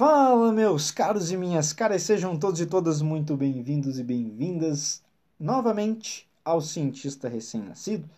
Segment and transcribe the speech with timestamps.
[0.00, 5.02] Fala, meus caros e minhas caras, sejam todos e todas muito bem-vindos e bem-vindas
[5.38, 8.08] novamente ao Cientista Recém-Nascido.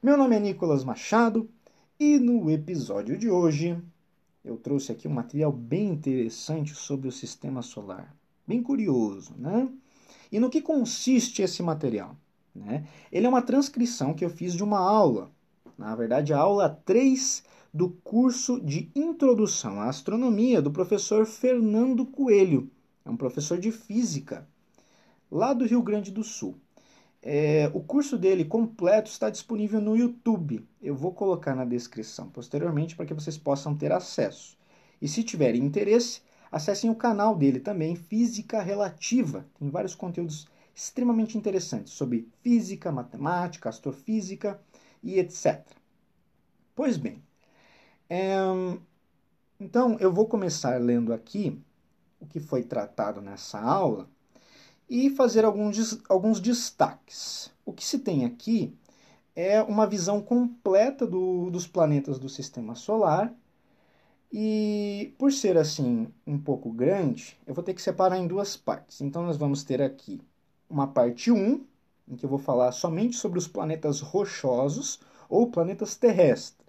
[0.00, 1.50] Meu nome é Nicolas Machado
[1.98, 3.76] e no episódio de hoje
[4.44, 8.14] eu trouxe aqui um material bem interessante sobre o sistema solar.
[8.46, 9.68] Bem curioso, né?
[10.30, 12.16] E no que consiste esse material?
[12.54, 12.86] Né?
[13.10, 15.28] Ele é uma transcrição que eu fiz de uma aula,
[15.76, 22.70] na verdade, a aula 3 do curso de Introdução à Astronomia do professor Fernando Coelho.
[23.02, 24.46] É um professor de física
[25.30, 26.54] lá do Rio Grande do Sul.
[27.22, 30.66] É, o curso dele completo está disponível no YouTube.
[30.82, 34.58] Eu vou colocar na descrição posteriormente para que vocês possam ter acesso.
[35.00, 39.46] E se tiverem interesse, acessem o canal dele também, Física Relativa.
[39.58, 44.60] Tem vários conteúdos extremamente interessantes sobre física, matemática, astrofísica
[45.02, 45.64] e etc.
[46.74, 47.22] Pois bem,
[48.08, 48.36] é,
[49.60, 51.56] então, eu vou começar lendo aqui
[52.20, 54.08] o que foi tratado nessa aula
[54.90, 57.52] e fazer alguns, alguns destaques.
[57.64, 58.76] O que se tem aqui
[59.36, 63.32] é uma visão completa do, dos planetas do sistema solar.
[64.32, 69.00] E por ser assim um pouco grande, eu vou ter que separar em duas partes.
[69.00, 70.20] Então nós vamos ter aqui
[70.68, 71.64] uma parte 1,
[72.08, 76.61] em que eu vou falar somente sobre os planetas rochosos ou planetas terrestres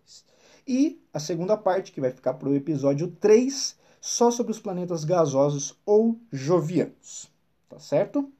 [0.67, 5.03] e a segunda parte, que vai ficar para o episódio 3, só sobre os planetas
[5.03, 7.29] gasosos ou jovianos.
[7.69, 8.31] Tá certo?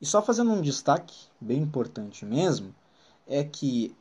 [0.00, 2.74] E só fazendo um destaque bem importante mesmo,
[3.26, 3.94] é que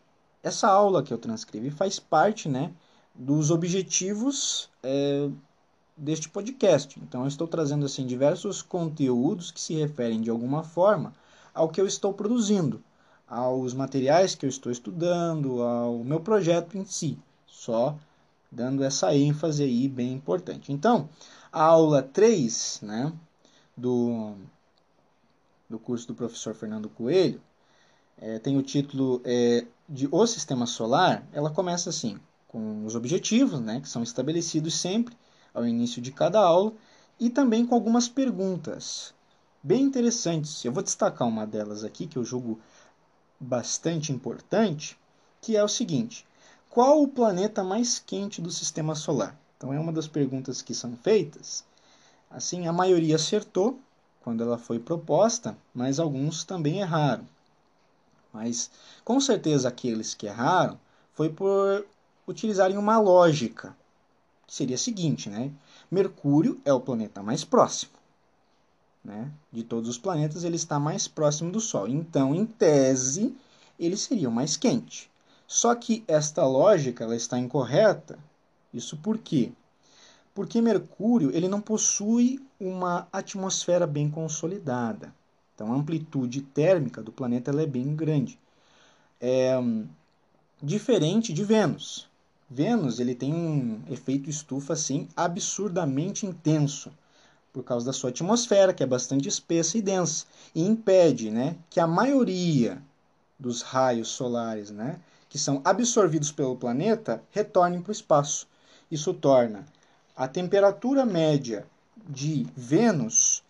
[0.44, 2.74] essa aula que eu transcrevi faz parte né,
[3.14, 5.30] dos objetivos é,
[5.96, 7.00] deste podcast.
[7.00, 11.14] Então eu estou trazendo assim diversos conteúdos que se referem de alguma forma
[11.54, 12.84] ao que eu estou produzindo
[13.32, 17.18] aos materiais que eu estou estudando, ao meu projeto em si.
[17.48, 17.98] Só
[18.52, 20.74] dando essa ênfase aí bem importante.
[20.74, 21.08] Então,
[21.50, 23.14] a aula 3 né,
[23.78, 24.34] do,
[25.70, 27.42] do curso do professor Fernando Coelho
[28.18, 31.26] é, tem o título é, de O Sistema Solar.
[31.32, 32.20] Ela começa assim,
[32.50, 35.16] com os objetivos, né, que são estabelecidos sempre
[35.54, 36.74] ao início de cada aula,
[37.18, 39.14] e também com algumas perguntas
[39.64, 40.66] bem interessantes.
[40.66, 42.60] Eu vou destacar uma delas aqui que eu julgo
[43.42, 44.96] bastante importante,
[45.42, 46.26] que é o seguinte:
[46.70, 49.36] qual o planeta mais quente do sistema solar?
[49.58, 51.66] Então é uma das perguntas que são feitas.
[52.30, 53.80] Assim, a maioria acertou
[54.24, 57.28] quando ela foi proposta, mas alguns também erraram.
[58.32, 58.70] Mas
[59.04, 60.80] com certeza aqueles que erraram
[61.14, 61.86] foi por
[62.28, 63.76] utilizarem uma lógica,
[64.48, 65.52] que seria a seguinte, né?
[65.90, 67.92] Mercúrio é o planeta mais próximo.
[69.04, 69.32] Né?
[69.52, 71.88] De todos os planetas, ele está mais próximo do Sol.
[71.88, 73.36] Então, em tese,
[73.80, 75.10] ele seria o mais quente.
[75.48, 78.18] Só que esta lógica ela está incorreta.
[78.74, 79.52] Isso por quê?
[80.34, 85.14] Porque Mercúrio ele não possui uma atmosfera bem consolidada.
[85.54, 88.40] Então, a amplitude térmica do planeta ela é bem grande.
[89.20, 89.60] É
[90.62, 92.08] diferente de Vênus.
[92.50, 96.92] Vênus ele tem um efeito estufa assim absurdamente intenso
[97.52, 100.26] por causa da sua atmosfera, que é bastante espessa e densa,
[100.56, 102.82] e impede né, que a maioria
[103.40, 108.48] dos raios solares né, que são absorvidos pelo planeta retornem para o espaço.
[108.90, 109.66] Isso torna
[110.16, 111.66] a temperatura média
[112.08, 113.44] de Vênus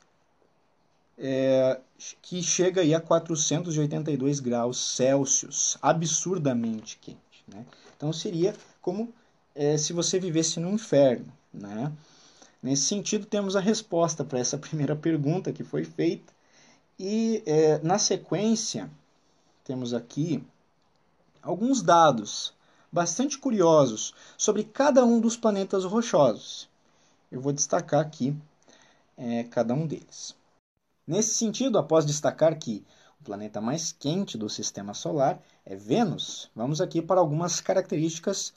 [1.18, 1.80] é,
[2.22, 7.44] que chega aí a 482 graus Celsius, absurdamente quente.
[7.48, 7.66] Né?
[7.96, 9.14] Então seria como
[9.54, 11.32] é, se você vivesse no inferno.
[11.54, 11.92] Né?
[12.62, 16.32] Nesse sentido, temos a resposta para essa primeira pergunta que foi feita.
[17.00, 18.90] E é, na sequência,
[19.64, 20.44] temos aqui
[21.42, 22.54] alguns dados
[22.92, 26.70] bastante curiosos sobre cada um dos planetas rochosos.
[27.32, 28.36] Eu vou destacar aqui
[29.18, 30.36] é, cada um deles.
[31.08, 32.86] Nesse sentido, após destacar que
[33.20, 38.54] o planeta mais quente do sistema solar é Vênus, vamos aqui para algumas características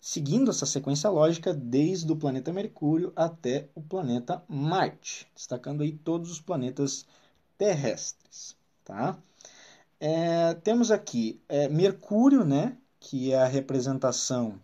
[0.00, 6.30] seguindo essa sequência lógica desde o planeta Mercúrio até o planeta Marte, destacando aí todos
[6.30, 7.06] os planetas
[7.58, 9.18] terrestres, tá?
[9.98, 14.60] É, temos aqui é, Mercúrio, né, que é a representação,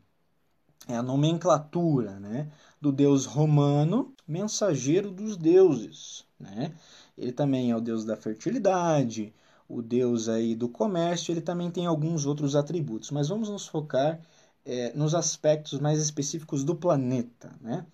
[0.87, 2.51] é a nomenclatura, né,
[2.81, 6.75] do deus romano, mensageiro dos deuses, né?
[7.17, 9.33] Ele também é o deus da fertilidade,
[9.69, 14.21] o deus aí do comércio, ele também tem alguns outros atributos, mas vamos nos focar
[14.65, 17.53] é, nos aspectos mais específicos do planeta.
[17.61, 17.85] Né?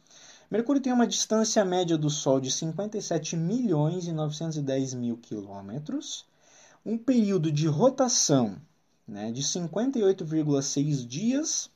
[0.50, 6.24] Mercúrio tem uma distância média do Sol de 57 milhões e 910 mil quilômetros,
[6.84, 8.56] um período de rotação
[9.06, 11.70] né, de 58,6 dias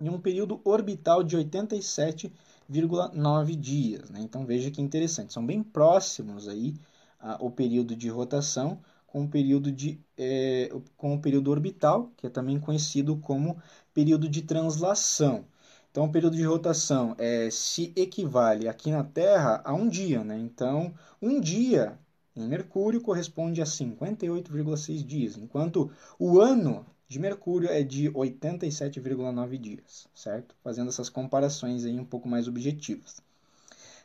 [0.00, 2.32] e um período orbital de 87
[2.70, 4.10] 1,9 dias.
[4.10, 4.20] Né?
[4.20, 6.74] Então veja que interessante, são bem próximos aí
[7.18, 8.78] a, o período de rotação
[9.08, 13.60] com o período de é, com o período orbital, que é também conhecido como
[13.92, 15.44] período de translação.
[15.90, 20.22] Então, o período de rotação é, se equivale aqui na Terra a um dia.
[20.22, 20.38] Né?
[20.38, 21.98] Então, um dia
[22.36, 30.06] em Mercúrio corresponde a 58,6 dias, enquanto o ano de Mercúrio é de 87,9 dias,
[30.14, 30.54] certo?
[30.62, 33.20] Fazendo essas comparações aí um pouco mais objetivas.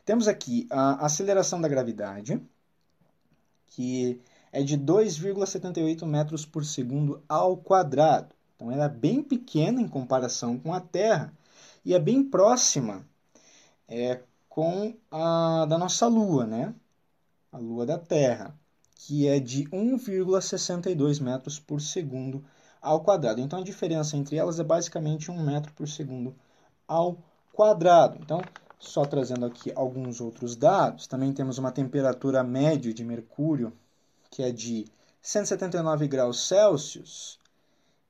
[0.06, 2.42] Temos aqui a aceleração da gravidade,
[3.68, 4.20] que
[4.54, 8.36] é de 2,78 metros por segundo ao quadrado.
[8.56, 11.34] Então, ela é bem pequena em comparação com a Terra
[11.84, 13.04] e é bem próxima
[13.88, 16.74] é, com a da nossa Lua, né?
[17.52, 18.56] A Lua da Terra,
[18.96, 22.46] que é de 1,62 metros por segundo
[22.80, 23.42] ao quadrado.
[23.42, 26.36] Então a diferença entre elas é basicamente 1 metro por segundo
[26.88, 27.18] ao
[27.52, 28.20] quadrado.
[28.22, 28.40] Então,
[28.80, 33.74] só trazendo aqui alguns outros dados, também temos uma temperatura média de Mercúrio
[34.34, 34.86] que é de
[35.22, 37.40] 179 graus Celsius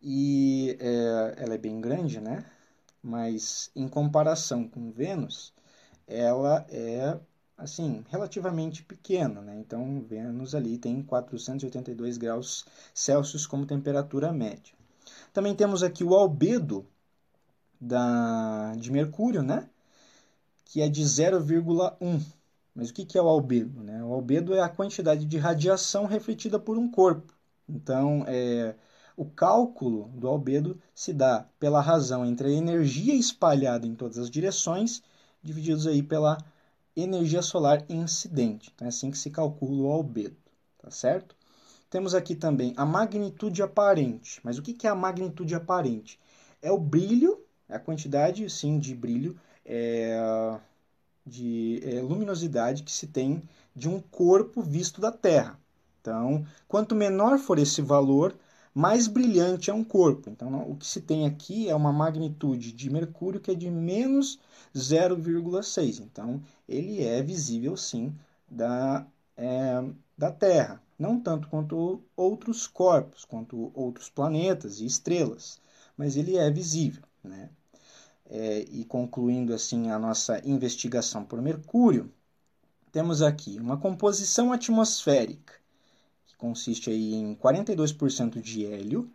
[0.02, 2.46] e é, ela é bem grande, né?
[3.04, 5.54] mas em comparação com Vênus,
[6.08, 7.20] ela é
[7.58, 9.60] assim relativamente pequena, né?
[9.60, 14.74] Então Vênus ali tem 482 graus Celsius como temperatura média.
[15.34, 16.88] Também temos aqui o albedo
[17.80, 19.70] da de Mercúrio, né?
[20.64, 22.22] Que é de 0,1.
[22.76, 23.84] Mas o que é o albedo?
[23.84, 24.04] Né?
[24.04, 27.34] O albedo é a quantidade de radiação refletida por um corpo.
[27.70, 28.76] Então, é,
[29.16, 34.30] o cálculo do albedo se dá pela razão entre a energia espalhada em todas as
[34.30, 35.04] direções,
[35.42, 36.38] divididos aí pela
[36.96, 38.72] energia solar incidente.
[38.74, 40.36] Então é assim que se calcula o albedo,
[40.80, 41.36] tá certo?
[41.90, 44.40] Temos aqui também a magnitude aparente.
[44.44, 46.20] Mas o que é a magnitude aparente?
[46.62, 47.40] É o brilho,
[47.70, 50.60] é a quantidade, sim, de brilho, é,
[51.26, 53.42] de é, luminosidade que se tem
[53.76, 55.60] de um corpo visto da Terra.
[56.02, 58.36] Então, quanto menor for esse valor,
[58.74, 60.30] mais brilhante é um corpo.
[60.30, 64.40] Então, o que se tem aqui é uma magnitude de Mercúrio que é de menos
[64.76, 66.02] 0,6.
[66.02, 68.14] Então, ele é visível sim
[68.50, 69.06] da,
[69.38, 69.84] é,
[70.18, 70.82] da Terra.
[70.98, 75.62] Não tanto quanto outros corpos, quanto outros planetas e estrelas,
[75.98, 77.04] mas ele é visível.
[77.24, 77.50] Né?
[78.36, 82.12] É, e concluindo assim a nossa investigação por Mercúrio,
[82.92, 85.54] temos aqui uma composição atmosférica
[86.44, 89.10] consiste aí em 42% de hélio,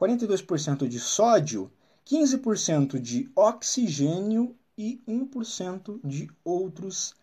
[0.00, 1.72] 42% de sódio,
[2.06, 7.16] 15% de oxigênio e 1% de outros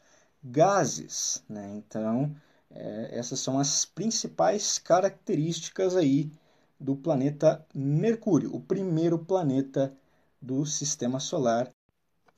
[0.44, 1.42] gases.
[1.47, 1.74] Né?
[1.77, 2.36] Então,
[2.69, 6.30] é, essas são as principais características aí
[6.77, 9.95] do planeta Mercúrio, o primeiro planeta
[10.41, 11.71] do Sistema Solar.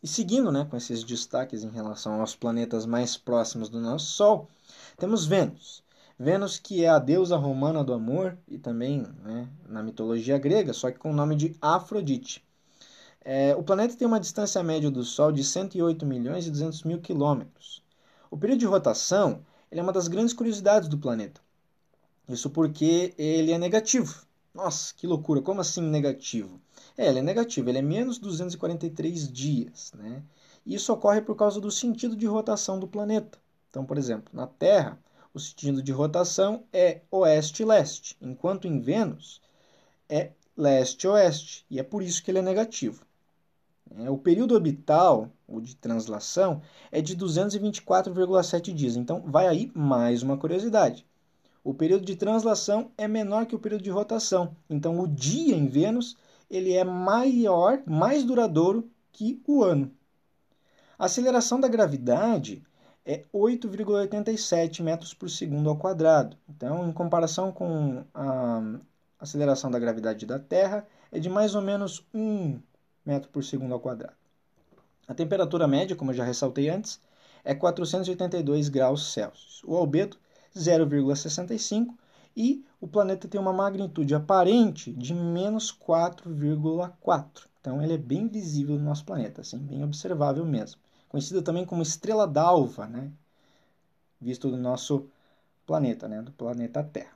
[0.01, 4.47] E seguindo né, com esses destaques em relação aos planetas mais próximos do nosso Sol,
[4.97, 5.83] temos Vênus.
[6.19, 10.89] Vênus, que é a deusa romana do amor e também né, na mitologia grega, só
[10.91, 12.43] que com o nome de Afrodite.
[13.21, 16.99] É, o planeta tem uma distância média do Sol de 108 milhões e 200 mil
[16.99, 17.83] quilômetros.
[18.31, 21.41] O período de rotação é uma das grandes curiosidades do planeta.
[22.27, 24.26] Isso porque ele é negativo.
[24.57, 25.39] Nossa, que loucura!
[25.39, 26.59] Como assim negativo?
[26.97, 29.91] É, ele é negativo, ele é menos 243 dias.
[29.93, 30.23] Né?
[30.65, 33.37] Isso ocorre por causa do sentido de rotação do planeta.
[33.69, 34.97] Então, por exemplo, na Terra,
[35.31, 39.39] o sentido de rotação é oeste-leste, enquanto em Vênus
[40.09, 43.05] é leste-oeste, e é por isso que ele é negativo.
[43.95, 48.95] É, o período orbital, ou de translação, é de 224,7 dias.
[48.95, 51.05] Então, vai aí mais uma curiosidade.
[51.63, 54.55] O período de translação é menor que o período de rotação.
[54.69, 56.17] Então, o dia em Vênus
[56.49, 59.91] ele é maior, mais duradouro que o ano.
[60.97, 62.63] A aceleração da gravidade
[63.05, 66.37] é 8,87 metros por segundo ao quadrado.
[66.49, 68.79] Então, em comparação com a
[69.19, 72.59] aceleração da gravidade da Terra, é de mais ou menos 1
[73.05, 74.15] metro por segundo ao quadrado.
[75.07, 76.99] A temperatura média, como eu já ressaltei antes,
[77.43, 79.63] é 482 graus Celsius.
[79.63, 80.17] O albedo,
[80.55, 81.93] 0,65
[82.35, 87.47] e o planeta tem uma magnitude aparente de menos 4,4.
[87.59, 91.81] Então ele é bem visível no nosso planeta, assim, bem observável mesmo conhecida também como
[91.81, 93.11] estrela d'alva, né?
[94.19, 95.07] visto do nosso
[95.65, 96.21] planeta, né?
[96.21, 97.15] do planeta Terra.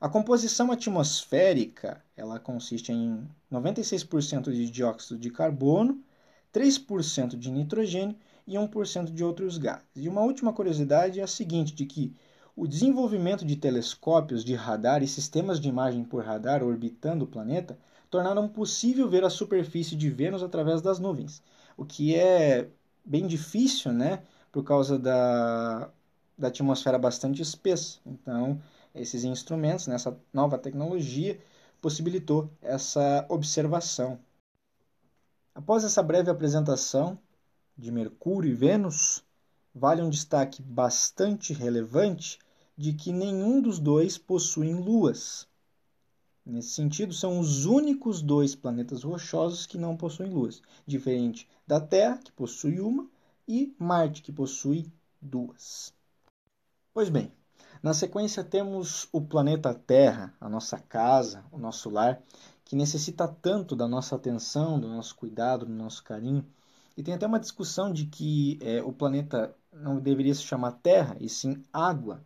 [0.00, 6.02] A composição atmosférica ela consiste em 96% de dióxido de carbono,
[6.52, 8.16] 3% de nitrogênio
[8.46, 9.86] e 1% de outros gases.
[9.96, 12.14] E uma última curiosidade é a seguinte, de que
[12.56, 17.78] o desenvolvimento de telescópios de radar e sistemas de imagem por radar orbitando o planeta
[18.10, 21.42] tornaram possível ver a superfície de Vênus através das nuvens,
[21.76, 22.68] o que é
[23.04, 24.22] bem difícil, né?
[24.52, 25.90] Por causa da,
[26.38, 27.98] da atmosfera bastante espessa.
[28.06, 28.62] Então,
[28.94, 31.40] esses instrumentos, nessa né, nova tecnologia,
[31.80, 34.18] possibilitou essa observação.
[35.52, 37.18] Após essa breve apresentação
[37.76, 39.24] de Mercúrio e Vênus,
[39.74, 42.38] vale um destaque bastante relevante
[42.76, 45.48] de que nenhum dos dois possuem luas.
[46.46, 52.18] Nesse sentido, são os únicos dois planetas rochosos que não possuem luas, diferente da Terra,
[52.18, 53.08] que possui uma,
[53.48, 55.92] e Marte, que possui duas.
[56.92, 57.32] Pois bem,
[57.82, 62.22] na sequência temos o planeta Terra, a nossa casa, o nosso lar,
[62.64, 66.46] que necessita tanto da nossa atenção, do nosso cuidado, do nosso carinho.
[66.96, 71.16] E tem até uma discussão de que é, o planeta não deveria se chamar Terra,
[71.20, 72.24] e sim água.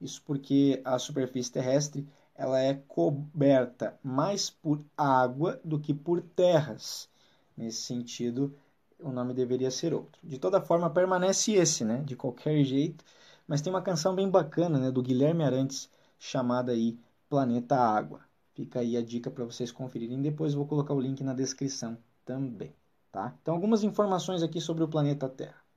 [0.00, 7.08] Isso porque a superfície terrestre ela é coberta mais por água do que por terras.
[7.56, 8.54] Nesse sentido,
[9.00, 10.20] o nome deveria ser outro.
[10.22, 12.02] De toda forma, permanece esse, né?
[12.04, 13.04] De qualquer jeito.
[13.46, 14.90] Mas tem uma canção bem bacana, né?
[14.90, 16.96] Do Guilherme Arantes, chamada aí
[17.28, 18.20] Planeta Água.
[18.54, 20.22] Fica aí a dica para vocês conferirem.
[20.22, 22.72] Depois vou colocar o link na descrição também,
[23.10, 23.34] tá?
[23.42, 25.67] Então, algumas informações aqui sobre o planeta Terra.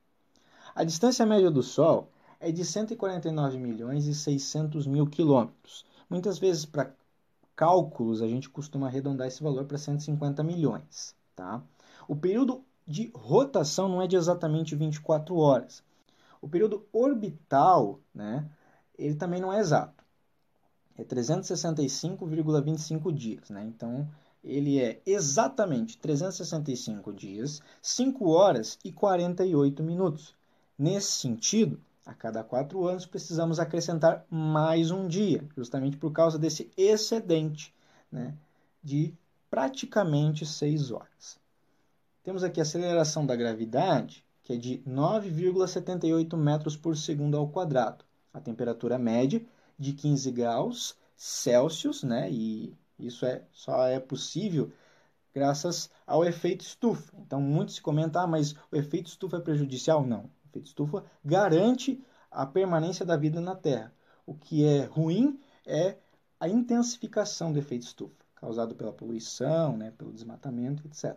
[0.74, 2.08] A distância média do Sol
[2.40, 5.84] é de 149 milhões e 600 mil quilômetros.
[6.08, 6.92] Muitas vezes, para
[7.54, 11.62] cálculos, a gente costuma arredondar esse valor para 150 milhões, tá?
[12.08, 15.82] O período de rotação não é de exatamente 24 horas.
[16.40, 18.48] O período orbital, né,
[18.98, 20.02] ele também não é exato
[20.96, 23.64] é 365,25 dias, né?
[23.64, 24.08] Então,
[24.42, 30.34] ele é exatamente 365 dias, 5 horas e 48 minutos.
[30.78, 36.70] Nesse sentido, a cada quatro anos precisamos acrescentar mais um dia, justamente por causa desse
[36.76, 37.72] excedente
[38.10, 38.34] né,
[38.82, 39.14] de
[39.50, 41.38] praticamente 6 horas.
[42.22, 48.04] Temos aqui a aceleração da gravidade, que é de 9,78 metros por segundo ao quadrado.
[48.32, 49.44] A temperatura média
[49.78, 52.30] de 15 graus Celsius, né?
[52.30, 54.72] E isso é, só é possível
[55.34, 57.12] graças ao efeito estufa.
[57.18, 60.04] Então, muito se comenta, ah, mas o efeito estufa é prejudicial?
[60.04, 60.28] Não.
[60.52, 63.92] Efeito estufa garante a permanência da vida na Terra.
[64.26, 65.96] O que é ruim é
[66.38, 71.16] a intensificação do efeito estufa, causado pela poluição, né, pelo desmatamento, etc.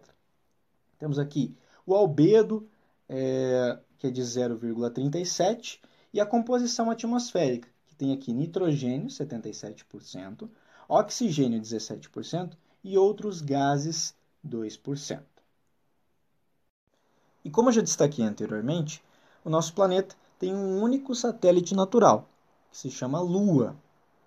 [0.97, 2.67] Temos aqui o albedo,
[3.09, 5.79] é, que é de 0,37,
[6.13, 10.49] e a composição atmosférica, tem aqui nitrogênio, 77%,
[10.87, 14.13] oxigênio, 17% e outros gases,
[14.45, 15.23] 2%.
[17.43, 19.03] E como eu já destaquei anteriormente,
[19.45, 22.27] o nosso planeta tem um único satélite natural,
[22.69, 23.75] que se chama Lua.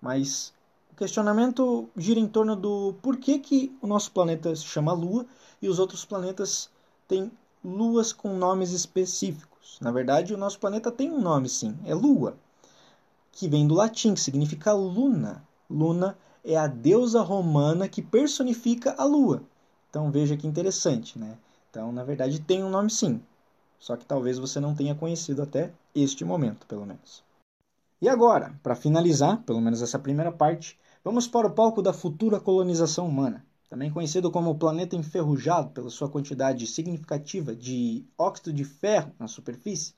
[0.01, 0.51] Mas
[0.91, 5.27] o questionamento gira em torno do porquê que o nosso planeta se chama Lua
[5.61, 6.71] e os outros planetas
[7.07, 7.31] têm
[7.63, 9.77] luas com nomes específicos.
[9.79, 12.35] Na verdade, o nosso planeta tem um nome sim, é Lua
[13.39, 15.41] que vem do latim, que significa luna.
[15.69, 19.41] Luna é a deusa romana que personifica a lua.
[19.89, 21.37] Então veja que interessante, né?
[21.69, 23.21] Então, na verdade, tem um nome sim.
[23.79, 27.23] Só que talvez você não tenha conhecido até este momento, pelo menos.
[28.01, 32.39] E agora, para finalizar, pelo menos essa primeira parte, vamos para o palco da futura
[32.39, 39.13] colonização humana, também conhecido como planeta enferrujado pela sua quantidade significativa de óxido de ferro
[39.19, 39.93] na superfície,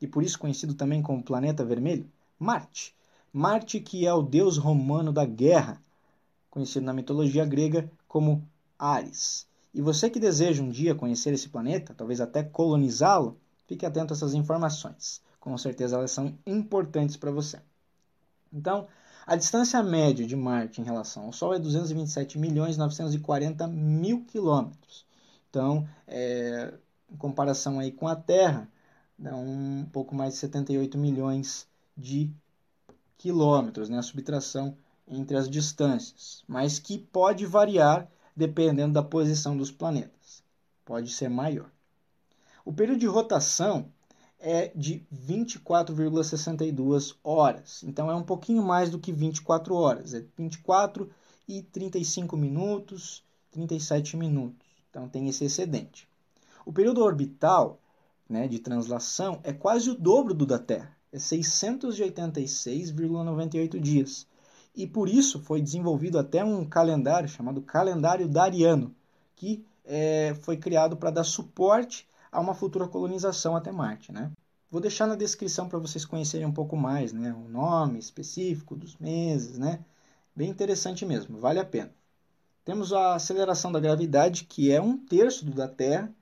[0.00, 2.10] e por isso conhecido também como planeta vermelho.
[2.38, 2.94] Marte.
[3.32, 5.82] Marte, que é o deus romano da guerra,
[6.50, 8.46] conhecido na mitologia grega como
[8.78, 9.46] Ares.
[9.76, 14.16] E você que deseja um dia conhecer esse planeta, talvez até colonizá-lo, fique atento a
[14.16, 15.20] essas informações.
[15.38, 17.60] Com certeza elas são importantes para você.
[18.50, 18.88] Então,
[19.26, 25.04] a distância média de Marte em relação ao Sol é 227 milhões 940 mil quilômetros.
[25.50, 26.72] Então, é,
[27.12, 28.66] em comparação aí com a Terra,
[29.18, 32.30] dá um pouco mais de 78 milhões de
[33.18, 34.74] quilômetros, né, a subtração
[35.06, 40.42] entre as distâncias, mas que pode variar dependendo da posição dos planetas.
[40.84, 41.70] Pode ser maior.
[42.64, 43.90] O período de rotação
[44.38, 47.82] é de 24,62 horas.
[47.82, 50.14] Então é um pouquinho mais do que 24 horas.
[50.14, 51.10] É 24
[51.48, 54.66] e 35 minutos, 37 minutos.
[54.90, 56.08] Então tem esse excedente.
[56.64, 57.80] O período orbital
[58.28, 64.26] né, de translação é quase o dobro do da Terra é 686,98 dias.
[64.76, 68.94] E por isso foi desenvolvido até um calendário chamado calendário dariano,
[69.34, 74.12] que é, foi criado para dar suporte a uma futura colonização até Marte.
[74.12, 74.30] Né?
[74.70, 77.32] Vou deixar na descrição para vocês conhecerem um pouco mais, né?
[77.32, 79.82] o nome específico dos meses, né?
[80.34, 81.90] bem interessante mesmo, vale a pena.
[82.62, 86.12] Temos a aceleração da gravidade, que é um terço do da Terra,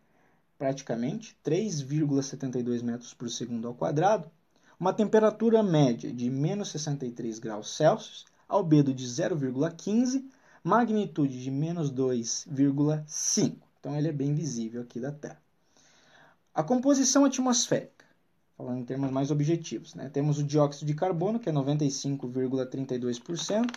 [0.56, 4.30] praticamente 3,72 metros por segundo ao quadrado,
[4.78, 10.24] uma temperatura média de menos 63 graus Celsius, albedo de 0,15,
[10.62, 13.56] magnitude de menos 2,5.
[13.80, 15.42] Então ele é bem visível aqui da Terra.
[16.54, 18.04] A composição atmosférica,
[18.56, 20.08] falando em termos mais objetivos, né?
[20.08, 23.76] temos o dióxido de carbono, que é 95,32%,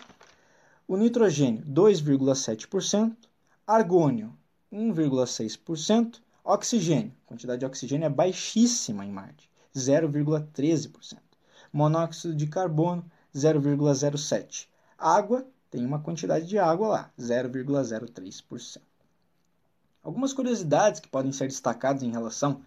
[0.86, 3.16] o nitrogênio, 2,7%,
[3.66, 4.32] argônio,
[4.72, 11.18] 1,6%, oxigênio, a quantidade de oxigênio é baixíssima em Marte, 0,13%.
[11.70, 13.04] Monóxido de carbono,
[13.38, 14.66] 0,07%.
[14.96, 18.80] Água, tem uma quantidade de água lá, 0,03%.
[20.02, 22.62] Algumas curiosidades que podem ser destacadas em relação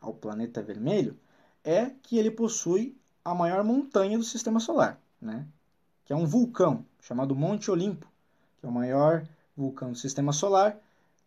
[0.00, 1.16] ao planeta vermelho
[1.62, 5.46] é que ele possui a maior montanha do sistema solar, né?
[6.04, 8.10] que é um vulcão chamado Monte Olimpo,
[8.58, 9.24] que é o maior
[9.56, 10.76] vulcão do sistema solar,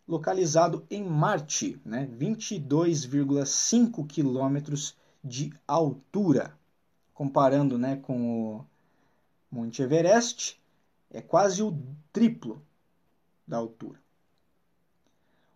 [0.06, 2.06] localizado em Marte, né?
[2.06, 6.52] 22,5 quilômetros de altura.
[7.14, 8.66] Comparando né, com o
[9.54, 10.60] Monte Everest,
[11.12, 11.78] é quase o
[12.12, 12.60] triplo
[13.46, 14.00] da altura.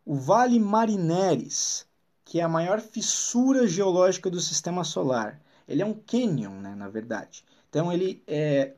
[0.06, 1.84] O Vale Marineris,
[2.24, 5.40] que é a maior fissura geológica do sistema solar.
[5.66, 7.44] Ele é um canyon, né, na verdade.
[7.68, 8.74] Então ele é,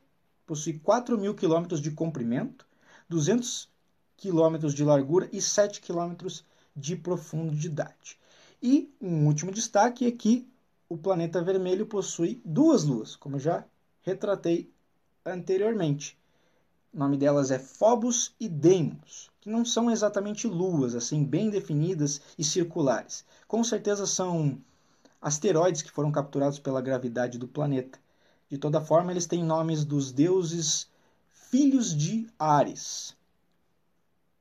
[0.47, 2.65] possui 4 mil quilômetros de comprimento,
[3.07, 3.69] 200
[4.17, 6.43] quilômetros de largura e 7 quilômetros
[6.75, 8.17] de profundidade.
[8.61, 10.49] E um último destaque é que
[10.89, 13.63] o planeta vermelho possui duas luas, como já
[14.01, 14.70] retratei
[15.25, 16.17] anteriormente.
[16.93, 22.21] O nome delas é Phobos e Deimos, que não são exatamente luas, assim, bem definidas
[22.37, 23.23] e circulares.
[23.47, 24.57] Com certeza são
[25.21, 27.99] asteroides que foram capturados pela gravidade do planeta.
[28.49, 30.87] De toda forma, eles têm nomes dos deuses
[31.49, 33.15] filhos de Ares.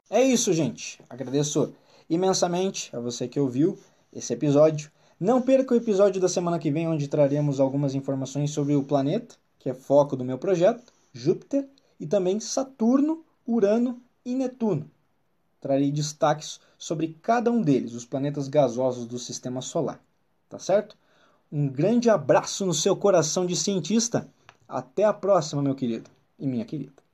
[0.08, 1.00] É isso, gente.
[1.08, 1.72] Agradeço
[2.08, 3.78] imensamente a você que ouviu
[4.12, 4.90] esse episódio.
[5.20, 9.36] Não perca o episódio da semana que vem, onde traremos algumas informações sobre o planeta,
[9.60, 11.68] que é foco do meu projeto, Júpiter
[12.00, 14.90] e também Saturno, Urano e Netuno.
[15.60, 20.00] Trarei destaques sobre cada um deles, os planetas gasosos do sistema solar.
[20.48, 20.96] Tá certo?
[21.52, 24.26] Um grande abraço no seu coração de cientista.
[24.66, 27.09] Até a próxima, meu querido e minha querida.